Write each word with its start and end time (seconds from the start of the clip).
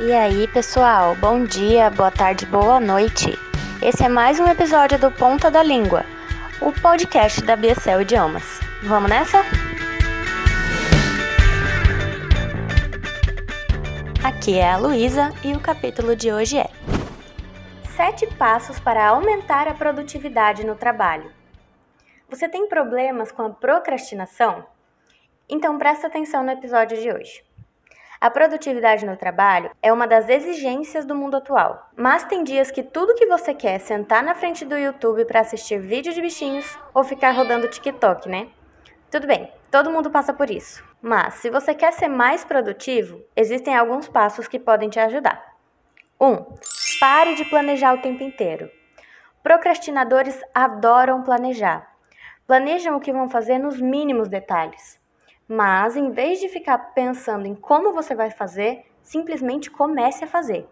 E 0.00 0.12
aí, 0.12 0.48
pessoal? 0.48 1.14
Bom 1.14 1.44
dia, 1.44 1.88
boa 1.88 2.10
tarde, 2.10 2.44
boa 2.46 2.80
noite. 2.80 3.38
Esse 3.80 4.02
é 4.02 4.08
mais 4.08 4.40
um 4.40 4.46
episódio 4.48 4.98
do 4.98 5.08
Ponta 5.08 5.52
da 5.52 5.62
Língua, 5.62 6.04
o 6.60 6.72
podcast 6.72 7.40
da 7.42 7.54
BSL 7.54 8.02
Idiomas. 8.02 8.58
Vamos 8.82 9.08
nessa? 9.08 9.42
Aqui 14.24 14.58
é 14.58 14.72
a 14.72 14.76
Luísa 14.76 15.32
e 15.44 15.52
o 15.52 15.60
capítulo 15.60 16.16
de 16.16 16.32
hoje 16.32 16.58
é 16.58 16.68
Sete 17.94 18.26
passos 18.34 18.80
para 18.80 19.06
aumentar 19.06 19.68
a 19.68 19.74
produtividade 19.74 20.66
no 20.66 20.74
trabalho. 20.74 21.30
Você 22.28 22.48
tem 22.48 22.68
problemas 22.68 23.30
com 23.30 23.42
a 23.42 23.50
procrastinação? 23.50 24.66
Então 25.48 25.78
presta 25.78 26.08
atenção 26.08 26.42
no 26.42 26.50
episódio 26.50 27.00
de 27.00 27.12
hoje. 27.12 27.53
A 28.24 28.30
produtividade 28.30 29.04
no 29.04 29.18
trabalho 29.18 29.70
é 29.82 29.92
uma 29.92 30.06
das 30.06 30.30
exigências 30.30 31.04
do 31.04 31.14
mundo 31.14 31.36
atual. 31.36 31.90
Mas 31.94 32.24
tem 32.24 32.42
dias 32.42 32.70
que 32.70 32.82
tudo 32.82 33.14
que 33.14 33.26
você 33.26 33.52
quer 33.52 33.74
é 33.74 33.78
sentar 33.78 34.22
na 34.22 34.34
frente 34.34 34.64
do 34.64 34.78
YouTube 34.78 35.26
para 35.26 35.40
assistir 35.40 35.78
vídeo 35.78 36.10
de 36.10 36.22
bichinhos 36.22 36.64
ou 36.94 37.04
ficar 37.04 37.32
rodando 37.32 37.68
TikTok, 37.68 38.26
né? 38.26 38.48
Tudo 39.10 39.26
bem, 39.26 39.52
todo 39.70 39.90
mundo 39.90 40.10
passa 40.10 40.32
por 40.32 40.48
isso. 40.48 40.82
Mas 41.02 41.34
se 41.34 41.50
você 41.50 41.74
quer 41.74 41.92
ser 41.92 42.08
mais 42.08 42.46
produtivo, 42.46 43.20
existem 43.36 43.76
alguns 43.76 44.08
passos 44.08 44.48
que 44.48 44.58
podem 44.58 44.88
te 44.88 44.98
ajudar. 44.98 45.44
1. 46.18 46.26
Um, 46.26 46.46
pare 46.98 47.34
de 47.34 47.44
planejar 47.44 47.92
o 47.92 48.00
tempo 48.00 48.22
inteiro. 48.22 48.70
Procrastinadores 49.42 50.40
adoram 50.54 51.22
planejar. 51.22 51.86
Planejam 52.46 52.96
o 52.96 53.00
que 53.00 53.12
vão 53.12 53.28
fazer 53.28 53.58
nos 53.58 53.78
mínimos 53.78 54.28
detalhes. 54.28 55.03
Mas, 55.48 55.96
em 55.96 56.10
vez 56.10 56.40
de 56.40 56.48
ficar 56.48 56.78
pensando 56.94 57.46
em 57.46 57.54
como 57.54 57.92
você 57.92 58.14
vai 58.14 58.30
fazer, 58.30 58.86
simplesmente 59.02 59.70
comece 59.70 60.24
a 60.24 60.26
fazer. 60.26 60.66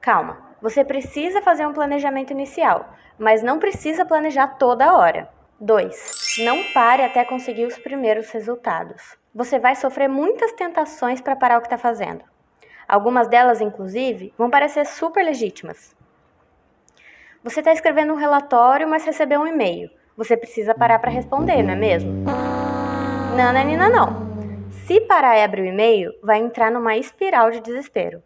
Calma, 0.00 0.38
você 0.62 0.84
precisa 0.84 1.42
fazer 1.42 1.66
um 1.66 1.72
planejamento 1.72 2.30
inicial, 2.30 2.94
mas 3.18 3.42
não 3.42 3.58
precisa 3.58 4.04
planejar 4.04 4.48
toda 4.58 4.96
hora. 4.96 5.28
2. 5.60 6.36
Não 6.44 6.72
pare 6.72 7.02
até 7.02 7.24
conseguir 7.24 7.66
os 7.66 7.76
primeiros 7.76 8.30
resultados. 8.30 9.18
Você 9.34 9.58
vai 9.58 9.74
sofrer 9.74 10.08
muitas 10.08 10.52
tentações 10.52 11.20
para 11.20 11.36
parar 11.36 11.58
o 11.58 11.60
que 11.60 11.66
está 11.66 11.76
fazendo. 11.76 12.24
Algumas 12.88 13.28
delas, 13.28 13.60
inclusive, 13.60 14.32
vão 14.38 14.48
parecer 14.48 14.86
super 14.86 15.22
legítimas. 15.24 15.94
Você 17.42 17.60
está 17.60 17.72
escrevendo 17.72 18.12
um 18.12 18.16
relatório, 18.16 18.88
mas 18.88 19.04
recebeu 19.04 19.40
um 19.40 19.46
e-mail. 19.46 19.90
Você 20.16 20.36
precisa 20.36 20.74
parar 20.74 20.98
para 20.98 21.10
responder, 21.10 21.62
não 21.62 21.72
é 21.72 21.76
mesmo? 21.76 22.24
Nananina 23.36 23.88
não. 23.88 24.28
Se 24.86 25.00
parar 25.02 25.38
e 25.38 25.42
abrir 25.42 25.62
o 25.62 25.66
e-mail, 25.66 26.12
vai 26.22 26.38
entrar 26.38 26.70
numa 26.70 26.96
espiral 26.96 27.50
de 27.50 27.60
desespero, 27.60 28.22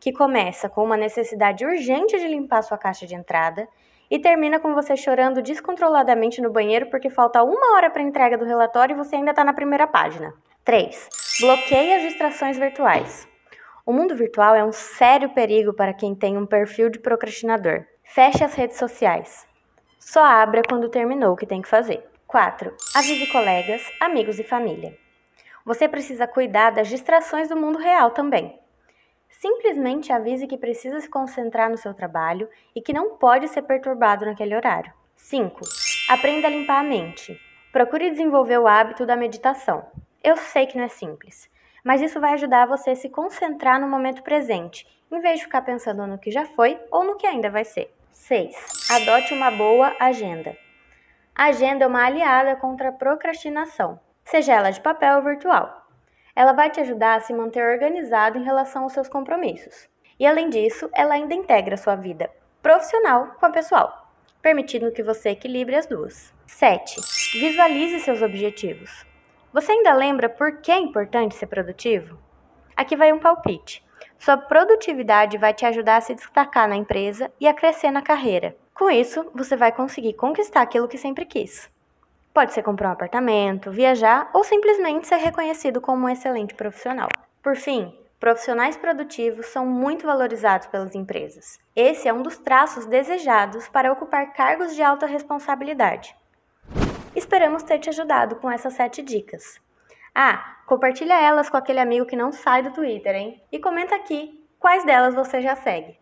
que 0.00 0.12
começa 0.12 0.68
com 0.68 0.82
uma 0.82 0.96
necessidade 0.96 1.64
urgente 1.64 2.18
de 2.18 2.26
limpar 2.26 2.62
sua 2.62 2.78
caixa 2.78 3.06
de 3.06 3.14
entrada 3.14 3.68
e 4.10 4.18
termina 4.18 4.58
com 4.58 4.74
você 4.74 4.96
chorando 4.96 5.42
descontroladamente 5.42 6.40
no 6.40 6.50
banheiro 6.50 6.86
porque 6.86 7.10
falta 7.10 7.42
uma 7.42 7.76
hora 7.76 7.90
para 7.90 8.02
a 8.02 8.04
entrega 8.04 8.38
do 8.38 8.44
relatório 8.44 8.94
e 8.94 8.96
você 8.96 9.16
ainda 9.16 9.30
está 9.30 9.44
na 9.44 9.52
primeira 9.52 9.86
página. 9.86 10.32
3. 10.64 11.08
Bloqueie 11.40 11.94
as 11.94 12.02
distrações 12.02 12.58
virtuais. 12.58 13.28
O 13.84 13.92
mundo 13.92 14.16
virtual 14.16 14.54
é 14.54 14.64
um 14.64 14.72
sério 14.72 15.30
perigo 15.30 15.72
para 15.72 15.94
quem 15.94 16.14
tem 16.14 16.36
um 16.36 16.46
perfil 16.46 16.90
de 16.90 16.98
procrastinador. 16.98 17.84
Feche 18.02 18.42
as 18.42 18.54
redes 18.54 18.78
sociais. 18.78 19.46
Só 19.98 20.24
abra 20.24 20.62
quando 20.66 20.88
terminou 20.88 21.32
o 21.32 21.36
que 21.36 21.46
tem 21.46 21.60
que 21.60 21.68
fazer. 21.68 22.02
4. 22.28 22.76
Avise 22.94 23.26
colegas, 23.28 23.82
amigos 23.98 24.38
e 24.38 24.44
família. 24.44 24.94
Você 25.64 25.88
precisa 25.88 26.26
cuidar 26.26 26.68
das 26.68 26.86
distrações 26.86 27.48
do 27.48 27.56
mundo 27.56 27.78
real 27.78 28.10
também. 28.10 28.60
Simplesmente 29.30 30.12
avise 30.12 30.46
que 30.46 30.58
precisa 30.58 31.00
se 31.00 31.08
concentrar 31.08 31.70
no 31.70 31.78
seu 31.78 31.94
trabalho 31.94 32.46
e 32.76 32.82
que 32.82 32.92
não 32.92 33.16
pode 33.16 33.48
ser 33.48 33.62
perturbado 33.62 34.26
naquele 34.26 34.54
horário. 34.54 34.92
5. 35.16 35.58
Aprenda 36.10 36.48
a 36.48 36.50
limpar 36.50 36.80
a 36.80 36.82
mente. 36.82 37.40
Procure 37.72 38.10
desenvolver 38.10 38.58
o 38.58 38.68
hábito 38.68 39.06
da 39.06 39.16
meditação. 39.16 39.86
Eu 40.22 40.36
sei 40.36 40.66
que 40.66 40.76
não 40.76 40.84
é 40.84 40.88
simples, 40.88 41.48
mas 41.82 42.02
isso 42.02 42.20
vai 42.20 42.34
ajudar 42.34 42.66
você 42.66 42.90
a 42.90 42.96
se 42.96 43.08
concentrar 43.08 43.80
no 43.80 43.88
momento 43.88 44.22
presente, 44.22 44.86
em 45.10 45.18
vez 45.20 45.38
de 45.38 45.46
ficar 45.46 45.62
pensando 45.62 46.06
no 46.06 46.18
que 46.18 46.30
já 46.30 46.44
foi 46.44 46.78
ou 46.90 47.04
no 47.04 47.16
que 47.16 47.26
ainda 47.26 47.48
vai 47.48 47.64
ser. 47.64 47.90
6. 48.12 48.90
Adote 48.90 49.32
uma 49.32 49.50
boa 49.50 49.96
agenda. 49.98 50.54
A 51.38 51.50
agenda 51.50 51.84
é 51.84 51.86
uma 51.86 52.04
aliada 52.04 52.56
contra 52.56 52.88
a 52.88 52.92
procrastinação, 52.92 54.00
seja 54.24 54.54
ela 54.54 54.72
de 54.72 54.80
papel 54.80 55.18
ou 55.18 55.22
virtual. 55.22 55.86
Ela 56.34 56.52
vai 56.52 56.68
te 56.68 56.80
ajudar 56.80 57.14
a 57.14 57.20
se 57.20 57.32
manter 57.32 57.62
organizado 57.62 58.36
em 58.36 58.42
relação 58.42 58.82
aos 58.82 58.92
seus 58.92 59.08
compromissos. 59.08 59.88
E 60.18 60.26
além 60.26 60.50
disso, 60.50 60.90
ela 60.92 61.14
ainda 61.14 61.34
integra 61.34 61.76
sua 61.76 61.94
vida 61.94 62.28
profissional 62.60 63.36
com 63.38 63.46
a 63.46 63.50
pessoal, 63.50 64.10
permitindo 64.42 64.90
que 64.90 65.00
você 65.00 65.28
equilibre 65.28 65.76
as 65.76 65.86
duas. 65.86 66.34
7. 66.44 67.00
Visualize 67.38 68.00
seus 68.00 68.20
objetivos. 68.20 69.06
Você 69.52 69.70
ainda 69.70 69.94
lembra 69.94 70.28
por 70.28 70.60
que 70.60 70.72
é 70.72 70.78
importante 70.80 71.36
ser 71.36 71.46
produtivo? 71.46 72.18
Aqui 72.76 72.96
vai 72.96 73.12
um 73.12 73.20
palpite. 73.20 73.86
Sua 74.18 74.36
produtividade 74.36 75.38
vai 75.38 75.54
te 75.54 75.64
ajudar 75.64 75.98
a 75.98 76.00
se 76.00 76.16
destacar 76.16 76.68
na 76.68 76.74
empresa 76.74 77.30
e 77.40 77.46
a 77.46 77.54
crescer 77.54 77.92
na 77.92 78.02
carreira. 78.02 78.56
Com 78.78 78.88
isso, 78.88 79.28
você 79.34 79.56
vai 79.56 79.72
conseguir 79.72 80.12
conquistar 80.12 80.62
aquilo 80.62 80.86
que 80.86 80.96
sempre 80.96 81.24
quis. 81.24 81.68
Pode 82.32 82.52
ser 82.52 82.62
comprar 82.62 82.90
um 82.90 82.92
apartamento, 82.92 83.72
viajar 83.72 84.30
ou 84.32 84.44
simplesmente 84.44 85.08
ser 85.08 85.16
reconhecido 85.16 85.80
como 85.80 86.06
um 86.06 86.08
excelente 86.08 86.54
profissional. 86.54 87.08
Por 87.42 87.56
fim, 87.56 87.92
profissionais 88.20 88.76
produtivos 88.76 89.46
são 89.46 89.66
muito 89.66 90.06
valorizados 90.06 90.68
pelas 90.68 90.94
empresas. 90.94 91.58
Esse 91.74 92.06
é 92.06 92.12
um 92.12 92.22
dos 92.22 92.38
traços 92.38 92.86
desejados 92.86 93.66
para 93.66 93.90
ocupar 93.90 94.32
cargos 94.32 94.76
de 94.76 94.82
alta 94.82 95.06
responsabilidade. 95.06 96.14
Esperamos 97.16 97.64
ter 97.64 97.80
te 97.80 97.88
ajudado 97.88 98.36
com 98.36 98.48
essas 98.48 98.74
sete 98.74 99.02
dicas. 99.02 99.60
Ah, 100.14 100.56
compartilha 100.66 101.20
elas 101.20 101.50
com 101.50 101.56
aquele 101.56 101.80
amigo 101.80 102.06
que 102.06 102.14
não 102.14 102.30
sai 102.30 102.62
do 102.62 102.70
Twitter, 102.70 103.16
hein? 103.16 103.42
E 103.50 103.58
comenta 103.58 103.96
aqui 103.96 104.48
quais 104.60 104.84
delas 104.84 105.16
você 105.16 105.40
já 105.42 105.56
segue. 105.56 105.98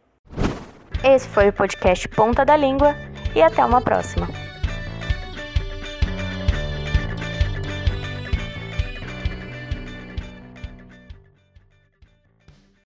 Esse 1.05 1.29
foi 1.29 1.49
o 1.49 1.53
podcast 1.53 2.09
Ponta 2.09 2.45
da 2.45 2.57
Língua 2.57 2.97
e 3.35 3.43
até 3.43 3.65
uma 3.65 3.81
próxima. 3.81 4.29